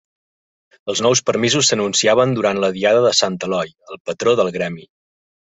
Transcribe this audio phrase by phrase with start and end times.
[0.93, 4.89] Els nous permisos s'anunciaven durant la diada de Sant Eloi, el patró del gremi.